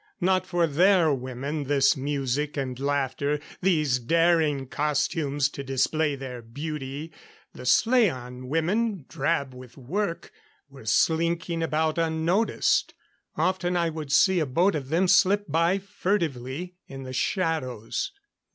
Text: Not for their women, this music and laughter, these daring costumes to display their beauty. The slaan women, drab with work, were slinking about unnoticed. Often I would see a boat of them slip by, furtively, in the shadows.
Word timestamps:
Not 0.19 0.47
for 0.47 0.65
their 0.65 1.13
women, 1.13 1.65
this 1.65 1.95
music 1.95 2.57
and 2.57 2.79
laughter, 2.79 3.39
these 3.61 3.99
daring 3.99 4.65
costumes 4.65 5.47
to 5.49 5.63
display 5.63 6.15
their 6.15 6.41
beauty. 6.41 7.11
The 7.53 7.67
slaan 7.67 8.47
women, 8.47 9.05
drab 9.07 9.53
with 9.53 9.77
work, 9.77 10.31
were 10.67 10.85
slinking 10.87 11.61
about 11.61 11.99
unnoticed. 11.99 12.95
Often 13.37 13.77
I 13.77 13.91
would 13.91 14.11
see 14.11 14.39
a 14.39 14.47
boat 14.47 14.73
of 14.73 14.89
them 14.89 15.07
slip 15.07 15.45
by, 15.47 15.77
furtively, 15.77 16.77
in 16.87 17.03
the 17.03 17.13
shadows. 17.13 18.11